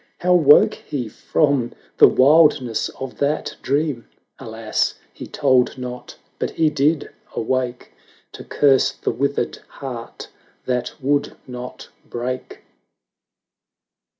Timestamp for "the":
1.99-2.07, 8.93-9.11